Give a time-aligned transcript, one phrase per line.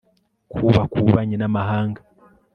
[0.51, 1.99] kubaka ububanyi n'amahanga